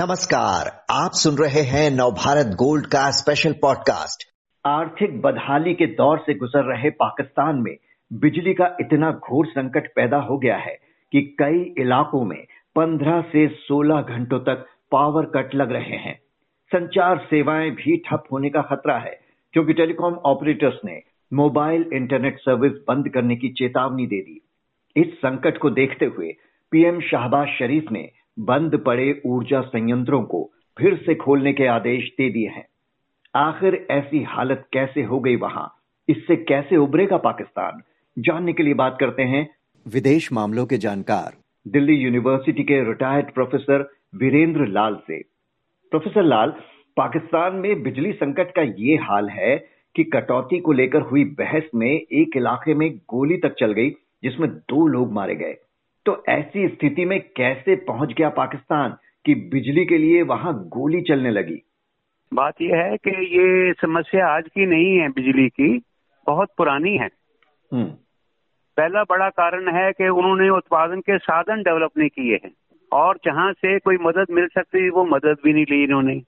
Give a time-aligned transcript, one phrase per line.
[0.00, 4.28] नमस्कार, आप सुन रहे हैं नवभारत गोल्ड का स्पेशल पॉडकास्ट
[4.66, 7.76] आर्थिक बदहाली के दौर से गुजर रहे पाकिस्तान में
[8.12, 10.78] बिजली का इतना घोर संकट पैदा हो गया है
[11.12, 12.46] कि कई इलाकों में
[12.78, 16.18] 15 से 16 घंटों तक पावर कट लग रहे हैं।
[16.72, 19.20] संचार सेवाएँ भी ठप होने का खतरा है
[19.52, 21.02] क्योंकि टेलीकॉम ऑपरेटर्स ने
[21.32, 24.40] मोबाइल इंटरनेट सर्विस बंद करने की चेतावनी दे दी।
[24.96, 26.36] इस संकट को देखते हुए
[26.70, 32.30] पीएम शाहबाज शरीफ ने बंद पड़े ऊर्जा संयंत्रों को फिर से खोलने के आदेश दे
[32.30, 32.68] दिए हैं।
[33.36, 35.74] आखिर ऐसी हालत कैसे हो गई वहाँ?
[36.08, 37.82] इससे कैसे उभरेगा पाकिस्तान?
[38.18, 39.48] जानने के लिए बात करते हैं
[39.88, 41.34] विदेश मामलों के जानकार।
[41.68, 45.22] दिल्ली यूनिवर्सिटी के रिटायर्ड प्रोफेसर वीरेंद्र लाल से।
[45.90, 46.54] प्रोफेसर लाल,
[46.96, 51.90] पाकिस्तान में बिजली संकट का ये हाल है कि कटौती को लेकर हुई बहस में
[51.90, 53.90] एक इलाके में गोली तक चल गई,
[54.22, 55.56] जिसमें दो लोग मारे गए।
[56.08, 61.30] तो ऐसी स्थिति में कैसे पहुँच गया पाकिस्तान कि बिजली के लिए वहाँ गोली चलने
[61.30, 61.62] लगी?
[62.34, 65.82] बात यह है कि ये समस्या आज की नहीं है बिजली की
[66.26, 67.08] बहुत पुरानी है।
[67.72, 67.84] हम्म।
[68.76, 72.50] पहला बड़ा कारण है कि उन्होंने उत्पादन के साधन डेवलप नहीं किए हैं
[72.92, 76.22] और जहाँ से कोई मदद मिल सकती वो मदद भी नहीं ली इन्होंने।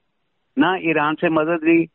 [0.58, 1.88] ना ईरान से मदद ली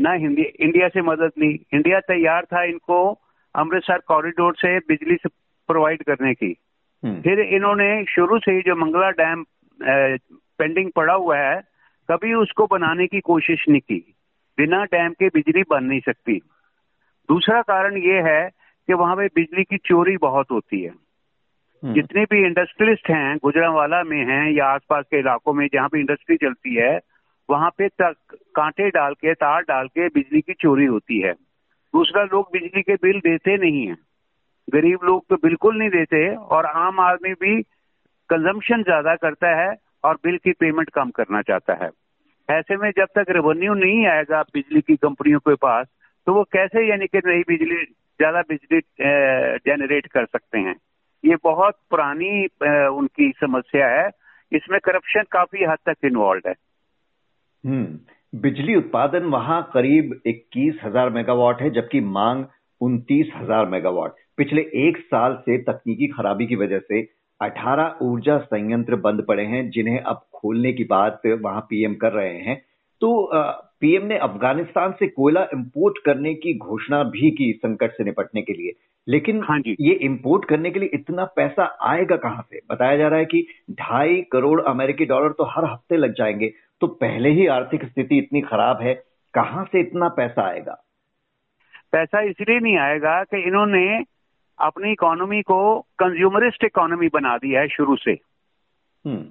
[0.00, 3.18] ना हिंदी इंडिया से मदद ली। इंडिया तैयार था इनको
[3.54, 5.28] अमृतसर कॉरिडोर से बिजली से
[5.68, 6.56] प्रोवाइड करने की।
[7.04, 9.44] फिर इन्होंने शुरू से ही जो मंगला डैम
[10.58, 11.60] पेंडिंग पड़ा हुआ है
[12.10, 14.14] कभी उसको बनाने की कोशिश नहीं की।
[14.58, 16.40] बिना डैम के बिजली बन नहीं सकती।
[17.28, 18.50] दूसरा कारण ये है
[18.86, 24.02] कि वहाँ पे बिजली की चोरी बहुत होती है। हम्म, जितने भी इंडस्ट्रियलिस्ट हैं गुजरावाला
[24.02, 27.00] में हैं या आसपास के इलाकों में जहाँ पे इंडस्ट्री चलती है
[27.50, 31.32] वहाँ पे तक कांटे डाल के तार डाल के बिजली की चोरी होती है।
[31.94, 34.13] दूसरा लोग बिजली के बिल देते नहीं है।
[34.68, 37.60] गरीब लोग तो बिल्कुल नहीं देते और आम आदमी भी
[38.30, 41.90] कंजम्पशन ज़्यादा करता है और बिल की पेमेंट कम करना चाहता है।
[42.48, 45.86] ऐसे में जब तक रेवेन्यू नहीं आएगा बिजली की कंपनियों के पास
[46.26, 47.84] तो वो कैसे यानी कि नई बिजली,
[48.20, 48.80] ज़्यादा बिजली
[49.66, 50.74] जनरेट कर सकते हैं?
[51.24, 52.44] ये बहुत पुरानी
[52.88, 54.08] उनकी समस्या है।
[54.52, 56.54] इसमें करप्शन काफ़ी हद तक इन्वॉल्व है।
[57.64, 62.44] हम्म बिजली उत्पादन वहाँ करीब इक्कीस हज़ार मेगावाट है, जबकि मांग
[62.80, 67.00] उनतीस हज़ार मेगावाट। पिछले एक साल से तकनीकी खराबी की वजह से
[67.40, 72.38] 18 ऊर्जा संयंत्र बंद पड़े हैं जिन्हें अब खोलने की बात वहाँ पीएम कर रहे
[72.38, 72.56] हैं।
[73.02, 73.30] तो
[73.80, 78.52] पीएम ने अफ़गानिस्तान से कोयला इंपोर्ट करने की घोषणा भी की संकट से निपटने के
[78.52, 78.72] लिए।
[79.06, 82.60] लेकिन हाँ जी। ये इंपोर्ट करने के लिए इतना पैसा आएगा कहाँ से?
[82.70, 86.86] बताया जा रहा है कि ढाई करोड़ अमेरिकी डॉलर तो हर हफ़्ते लग जाएँगे। तो
[86.86, 88.94] पहले ही आर्थिक स्थिति इतनी खराब है
[89.34, 90.83] कहाँ से इतना पैसा आएगा?
[91.94, 94.04] पैसा इसलिए नहीं आएगा कि इन्होंने
[94.58, 98.10] अपनी इकोनॉमी को कंज्यूमरिस्ट इकोनॉमी बना दी है शुरू से।
[99.06, 99.26] हम्म।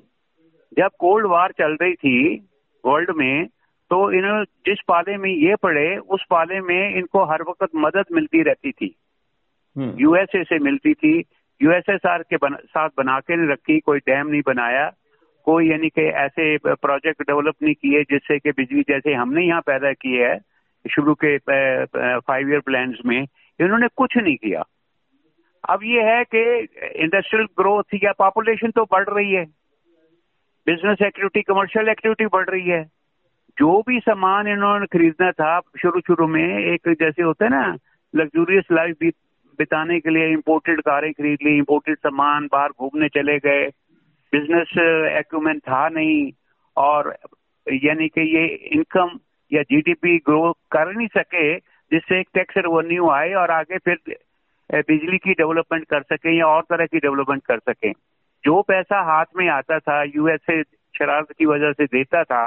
[0.78, 2.48] जब कोल्ड वार चल रही थी
[2.86, 3.46] वर्ल्ड में
[3.90, 8.42] तो इन्होंने जिस पाले में ये पड़े उस पाले में इनको हर वक्त मदद मिलती
[8.42, 8.96] रहती थी।
[9.78, 11.24] हम्म। यूएसए से मिलती थी।
[11.62, 14.92] यूएसएसआर के बन, साथ बना के नहीं रखी कोई डैम नहीं बनाया
[15.46, 19.94] कोई यानी कि ऐसे प्रोजेक्ट डेवलप नहीं किए जिससे कि बिजली जैसे हमने यहाँ पैदा
[19.94, 20.53] की है।
[20.92, 21.38] शुरू के
[22.20, 23.28] फाइव ईयर प्लान्स में,
[23.60, 24.64] इन्होंने कुछ नहीं किया।
[25.70, 26.42] अब ये है कि
[27.04, 29.46] इंडस्ट्रियल ग्रोथ या पॉपुलेशन तो बढ़ रही है।
[30.68, 32.84] बिज़नेस एक्टिविटी कमर्शियल एक्टिविटी बढ़ रही है।
[33.58, 37.78] जो भी सामान इन्होंने खरीदना था शुरू शुरू में, एक जैसे होता है ना
[38.16, 38.98] लग्जूरियस लाइफ
[39.60, 43.68] बिताने के लिए इम्पोर्टेड कारें खरीद ली इंपोर्टेड सामान बाहर घूमने चले गए।
[44.34, 44.78] बिज़नेस
[45.18, 46.32] एक्यूमेंट था नहीं।
[46.78, 47.16] और
[47.74, 49.20] यानी कि ये इनकम
[49.54, 54.16] या जीडीपी ग्रो कर नहीं सके, जिससे एक टैक्स रेवेन्यू आए और आगे फिर
[54.70, 57.92] बिजली की डेवलपमेंट कर सके या और तरह की डेवलपमेंट कर सके।
[58.44, 60.62] जो पैसा हाथ में आता था यूएसए
[60.96, 62.44] शरारत की वजह से देता था,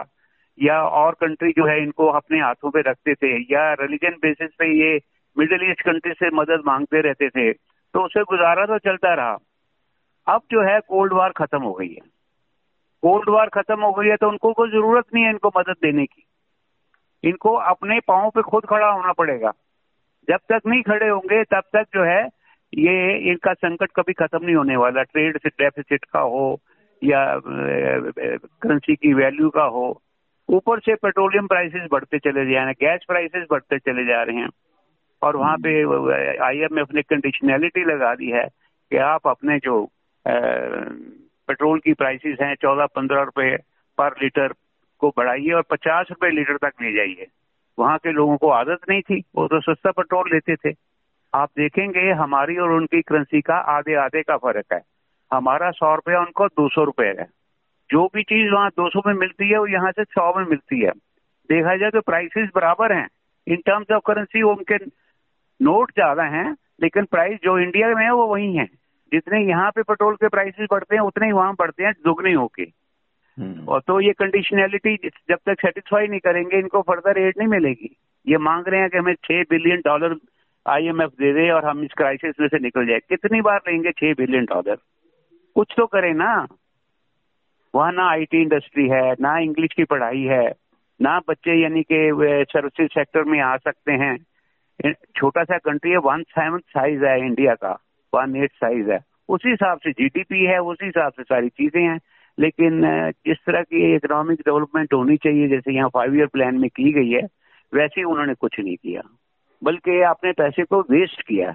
[0.59, 4.67] या और कंट्री जो है इनको अपने हाथों पे रखते थे, या रिलीजन बेसिस पे
[4.75, 4.99] ये
[5.37, 9.37] मिडिल ईस्ट कंट्री से मदद मांगते रहते थे तो उससे गुजारा तो चलता रहा।
[10.26, 12.00] अब जो है कोल्ड वार खत्म हो गई है।
[13.02, 16.06] कोल्ड वार खत्म हो गई है तो उनको कोई ज़रूरत नहीं है इनको मदद देने
[16.06, 16.25] की।
[17.24, 19.52] इनको अपने पाँव पे खुद खड़ा होना पड़ेगा।
[20.28, 22.22] जब तक नहीं खड़े होंगे तब तक जो है
[22.72, 22.94] ये
[23.30, 26.60] इनका संकट कभी खत्म नहीं होने वाला। ट्रेड से डेफिसिट का हो
[27.02, 29.86] या करेंसी की वैल्यू का हो
[30.48, 34.36] ऊपर से पेट्रोलियम प्राइसेस बढ़ते चले जा रहे हैं गैस प्राइसेस बढ़ते चले जा रहे
[34.36, 34.48] हैं।
[35.22, 35.72] और वहाँ पे
[36.44, 38.44] आईएमएफ ने कंडीशनैलिटी लगा दी है
[38.90, 39.84] कि आप अपने जो
[40.26, 43.56] पेट्रोल की प्राइसेस हैं चौदह पंद्रह रुपए
[43.98, 44.52] पर लीटर
[44.98, 47.26] को बढ़ाइए और पचास रुपए लीटर तक ले जाइए।
[47.78, 50.75] वहाँ के लोगों को आदत नहीं थी, वो तो सस्ता पेट्रोल लेते थे।
[51.34, 54.82] आप देखेंगे, हमारी और उनकी करेंसी का आधे आधे का फ़र्क है।
[55.32, 57.26] हमारा सौ रुपया, उनको दो सौ रुपये है।
[57.90, 60.90] जो भी चीज़ वहाँ 200 में मिलती है, वो यहाँ से सौ में मिलती है।
[61.50, 63.08] देखा जाए तो प्राइसेस बराबर हैं।
[63.49, 64.76] इन टर्म्स ऑफ़ करेंसी वो उनके
[65.64, 68.66] नोट ज़्यादा हैं, लेकिन प्राइस जो इंडिया में है, वो वही है।
[69.12, 72.86] जितने यहाँ पे पेट्रोल के प्राइसेस बढ़ते हैं, उतने ही वहाँ बढ़ते हैं दुगने होके।
[73.38, 77.97] और तो ये कंडीशनैलिटी जब तक सेटिस्फाई नहीं करेंगे, इनको फर्दर एड नहीं मिलेगी।
[78.27, 80.17] ये मांग रहे हैं कि हमें छह बिलियन डॉलर
[80.67, 84.15] आईएमएफ दे दे और हम इस क्राइसिस में से निकल जाए। कितनी बार लेंगे छह
[84.15, 84.79] बिलियन डॉलर
[85.56, 86.47] कुछ तो करें ना।
[87.75, 90.47] वहाँ ना आईटी इंडस्ट्री है, ना इंग्लिश की पढ़ाई है,
[91.00, 91.99] ना बच्चे यानी कि
[92.50, 94.17] सर्विसेज़ सेक्टर में आ सकते हैं।
[95.17, 97.73] छोटा सा कंट्री है वन सेवन साइज़ है इंडिया का
[98.12, 98.99] वन एट साइज़ है।
[99.29, 101.99] उसी हिसाब से जीडीपी है, उसी हिसाब से सारी चीज़ें हैं।
[102.38, 102.83] लेकिन
[103.27, 107.11] जिस तरह की इकोनॉमिक डेवलपमेंट होनी चाहिए जैसे यहाँ फाइव ईयर प्लान में की गई
[107.11, 107.23] है
[107.75, 109.03] वैसे ही उन्होंने कुछ नहीं किया।
[109.65, 111.50] बल्कि अपने पैसे को वेस्ट किया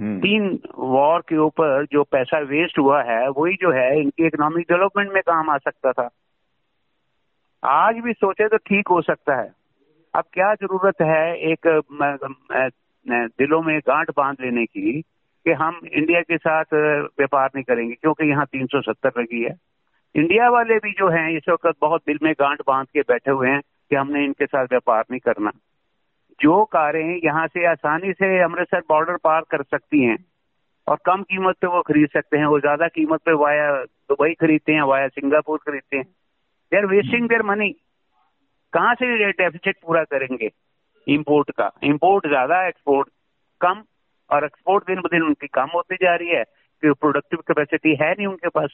[0.00, 4.66] हम्म। तीन वॉर के ऊपर जो पैसा वेस्ट हुआ है वही जो है इनकी इकोनॉमिक
[4.72, 6.08] डेवलपमेंट में काम आ सकता था।
[7.64, 9.52] आज भी सोचे तो ठीक हो सकता है।
[10.14, 11.82] अब क्या ज़रूरत है एक
[13.38, 15.02] दिलों में गांठ बाँध लेने की?
[15.46, 19.54] कि हम इंडिया के साथ व्यापार नहीं करेंगे, क्योंकि यहाँ 370 लगी है।
[20.14, 23.48] इंडिया वाले भी जो हैं, इस वक्त बहुत दिल में गांठ बाँध के बैठे हुए
[23.48, 25.50] हैं कि हमने इनके साथ व्यापार नहीं करना।
[26.40, 30.16] जो कारें यहाँ से आसानी से अमृतसर बॉर्डर पार कर सकती हैं,
[30.86, 33.70] और कम कीमत पे वो खरीद सकते हैं, वो ज़्यादा कीमत पे वाया
[34.10, 37.70] दुबई खरीदते हैं, वाया सिंगापुर खरीदते हैं। They are wasting their money
[38.72, 40.50] कहाँ से डेफिसिट पूरा करेंगे?
[41.06, 43.08] इंपोर्ट का। इंपोर्ट ज़्यादा एक्सपोर्ट
[43.60, 43.82] कम।
[44.32, 46.42] और एक्सपोर्ट दिन ब दिन उनकी कम होती जा रही है
[46.82, 48.70] कि प्रोडक्टिव कैपेसिटी है नहीं उनके पास।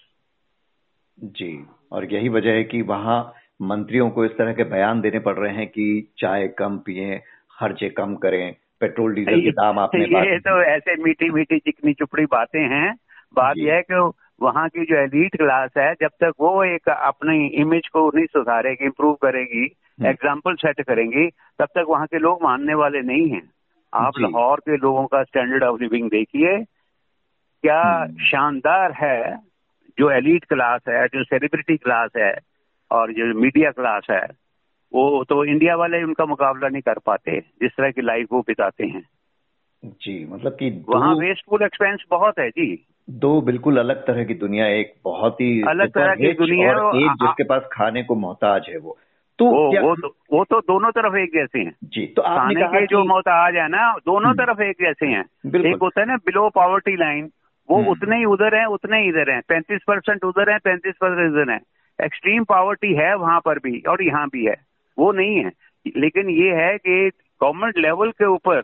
[1.18, 1.52] जी
[1.92, 3.18] और यही वजह है कि वहाँ
[3.62, 5.86] मंत्रियों को इस तरह के बयान देने पड़ रहे हैं कि
[6.18, 7.18] चाय कम पिए
[7.58, 12.24] खर्चे कम करें पेट्रोल डीजल के दाम आपने ये तो ऐसे मीठी मीठी चिकनी चुपड़ी
[12.26, 12.94] बातें हैं।
[13.36, 14.10] बात यह है कि
[14.42, 18.84] वहाँ की जो एलिट क्लास है जब तक वो एक अपनी इमेज को नहीं सुधारेगी
[18.84, 19.64] इम्प्रूव करेगी
[20.06, 21.28] एग्ज़ाम्पल हम्म। सेट करेंगी
[21.58, 23.42] तब तक वहाँ के लोग मानने वाले नहीं हैं।
[23.94, 26.64] आप लाहौर के लोगों का स्टैंडर्ड ऑफ़ लिविंग देखिए
[27.62, 29.36] क्या हम्म। शानदार है
[29.98, 32.38] जो एलिट क्लास है जो सेलिब्रिटी क्लास है
[32.90, 34.26] और जो मीडिया क्लास है
[34.94, 38.86] वो तो इंडिया वाले उनका मुकाबला नहीं कर पाते जिस तरह की लाइफ वो बिताते
[38.86, 39.08] हैं।
[39.84, 44.66] जी मतलब कि वहाँ वेस्टफुल एक्सपेंस बहुत है जी। दो बिल्कुल अलग तरह की दुनिया
[44.66, 48.78] एक बहुत ही अलग तरह की दुनिया और एक जिसके पास खाने को मोहताज है
[48.78, 48.98] वो।
[49.38, 52.80] तो वो वो तो, वो तो दोनों तरफ़ एक जैसे हैं। जी तो आपने कहा
[52.80, 55.24] के जो मोहताज है ना दोनों हम्म। तरफ़ एक जैसे हैं।
[55.64, 57.30] एक होता है ना बिलो पॉवर्टी लाइन
[57.70, 60.94] वो हम्म। उतने ही उधर है उतने ही इधर है। पैंतीस परसेंट उधर है पैंतीस
[61.00, 61.60] परसेंट इधर है।
[62.04, 64.56] एक्सट्रीम पॉवर्टी है वहाँ पर भी और यहाँ भी है।
[64.98, 65.52] वो नहीं है।
[65.96, 67.10] लेकिन ये है कि
[67.42, 68.62] गवर्नमेंट लेवल के ऊपर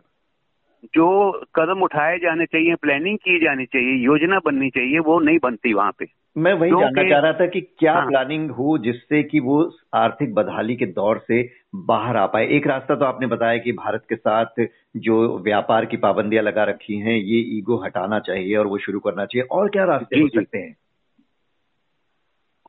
[0.95, 5.73] जो कदम उठाए जाने चाहिए प्लानिंग की जानी चाहिए योजना बननी चाहिए वो नहीं बनती
[5.73, 6.07] वहाँ पे।
[6.39, 9.57] मैं वही जानना चाह रहा था कि क्या हाँ। प्लानिंग हो जिससे कि वो
[9.95, 14.03] आर्थिक बदहाली के दौर से बाहर आ पाए। एक रास्ता तो आपने बताया कि भारत
[14.09, 14.67] के साथ
[14.97, 19.25] जो व्यापार की पाबंदियाँ लगा रखी हैं ये ईगो हटाना चाहिए और वो शुरू करना
[19.25, 20.77] चाहिए। और क्या रास्ते हो सकते हैं?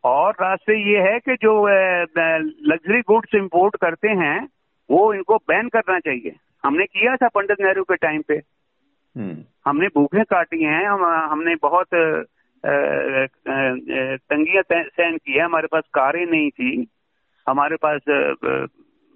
[0.04, 1.68] और रास्ते ये है कि जो
[2.64, 4.48] लग्जरी गुड्स इंपोर्ट करते हैं
[4.90, 6.36] वो इनको बैन करना चाहिए।
[6.66, 8.42] हमने किया था पंडित नेहरू के टाइम पे।
[9.18, 11.88] हम्म। हमने भूखें काटी हैं हम, हमने बहुत
[12.66, 16.88] तंगियाँ सहन की है। हमारे पास कारें नहीं थी।
[17.48, 18.02] हमारे पास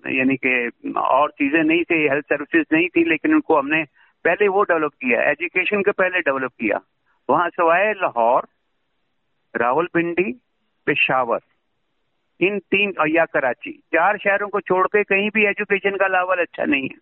[0.03, 3.83] यानी कि और चीज़ें नहीं थी हेल्थ सर्विसेज़ नहीं थी, लेकिन उनको हमने
[4.25, 6.79] पहले वो डेवलप किया। एजुकेशन के पहले डेवलप किया।
[7.29, 8.47] वहाँ सवाए लाहौर,
[9.53, 10.31] रावलपिंडी,
[10.87, 11.39] पेशावर।
[12.39, 16.65] इन तीन या कराची। चार शहरों को छोड़ के कहीं भी एजुकेशन का लेवल अच्छा
[16.65, 16.97] नहीं है।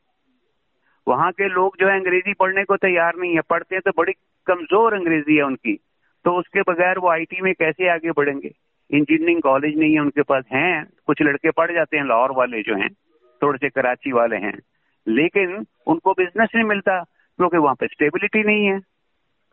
[1.07, 4.13] वहाँ के लोग जो है, अंग्रेज़ी पढ़ने को तैयार नहीं है। पढ़ते हैं तो बड़ी
[4.47, 5.79] कमज़ोर अंग्रेज़ी है उनकी।
[6.25, 8.51] तो उसके बगैर वो आईटी में कैसे आगे बढ़ेंगे?
[8.89, 12.75] इंजीनियरिंग कॉलेज नहीं है उनके पास हैं, कुछ लड़के पढ़ जाते हैं, लाहौर वाले जो
[12.75, 12.89] हैं,
[13.41, 14.57] थोड़े से कराची वाले हैं।
[15.07, 16.99] लेकिन उनको बिज़नेस नहीं मिलता,
[17.39, 18.79] क्योंकि वहाँ पे स्टेबिलिटी नहीं है।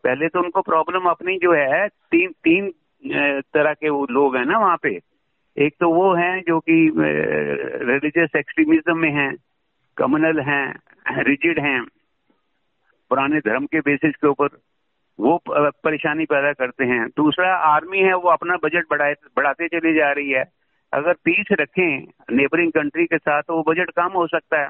[0.05, 2.73] पहले तो उनको प्रॉब्लम अपनी जो है, तीन तीन
[3.55, 4.99] तरह के वो लोग हैं ना वहाँ पे।
[5.57, 9.35] एक तो वो हैं जो कि रिलीजियस एक्सट्रीमिज्म में हैं
[9.97, 11.83] कम्युनल हैं रिजिड हैं,
[13.11, 14.49] पुराने धर्म के बेसिस के ऊपर
[15.19, 20.11] वो परेशानी पैदा करते हैं। दूसरा आर्मी है वो अपना बजट बढ़ाए बढ़ाते चली जा
[20.13, 20.45] रही है।
[20.93, 24.69] अगर पीस रखें नेबरिंग कंट्री के साथ तो वो बजट कम हो सकता है।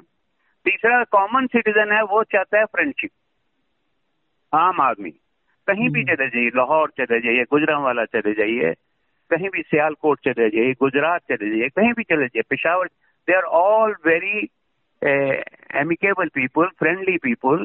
[0.66, 3.10] तीसरा कॉमन सिटीजन है वो चाहता है फ्रेंडशिप
[4.52, 5.10] आम आदमी।
[5.68, 8.72] कहीं भी हम्म। चले जाइए लाहौर चले जाइए गुजरावाला चले जाइए
[9.30, 12.86] कहीं भी सियालकोट चले जाइए गुजरात चले जाइए कहीं भी चले जाइए Peshawar
[13.28, 14.48] they are all very
[15.80, 17.64] amicable people friendly people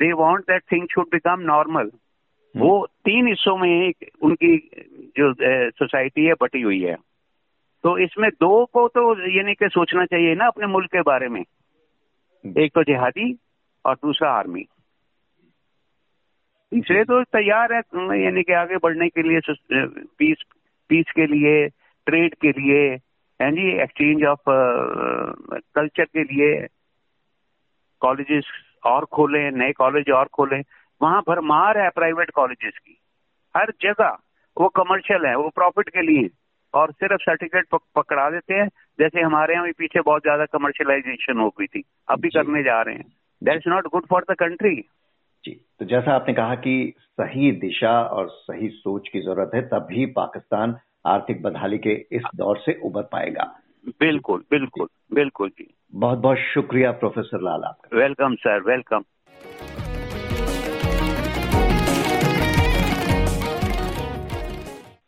[0.00, 1.90] they want that thing should become normal
[2.56, 4.56] वो तीन हिस्सों में उनकी
[5.16, 5.34] जो
[5.70, 6.96] सोसाइटी है, बटी हुई है।
[7.84, 9.02] तो इसमें दो को तो
[9.36, 11.44] यानी कि सोचना चाहिए ना अपने मुल्क के बारे में।
[12.58, 13.36] एक तो जिहादी
[13.84, 14.64] और दूसरा आर्मी।
[16.70, 17.80] तीसरे तो तैयार है,
[18.22, 19.40] यानी कि आगे बढ़ने के लिए
[20.18, 20.36] पीस
[20.88, 21.66] पीस के लिए,
[22.06, 22.88] ट्रेड के लिए,
[23.42, 24.42] है जी, एक्सचेंज ऑफ़
[25.74, 26.66] कल्चर के लिए।
[28.00, 28.44] कॉलेजेस
[28.86, 30.62] और खोले, नए कॉलेज और खोले।
[31.00, 32.98] वहाँ भरमार है प्राइवेट कॉलेजेस की।
[33.54, 34.16] हर जगह
[34.56, 36.28] वो कमर्शियल है वो प्रॉफिट के लिए
[36.74, 41.48] और सिर्फ़ सर्टिफिकेट पकड़ा देते हैं। जैसे हमारे यहाँ भी पीछे बहुत ज़्यादा कमर्शियलाइजेशन हो
[41.50, 43.12] गई थी। अब भी करने जा रहे हैं।
[43.42, 44.74] That is not good for the country
[45.44, 50.06] जी तो जैसा आपने कहा कि सही दिशा और सही सोच की ज़रूरत है तभी
[50.12, 50.76] पाकिस्तान
[51.06, 53.44] आर्थिक बदहाली के इस दौर से उबर पाएगा।
[54.00, 59.04] बिल्कुल बिल्कुल बिल्कुल जी। बहुत बहुत शुक्रिया प्रोफेसर लाल आपका। Welcome sir welcome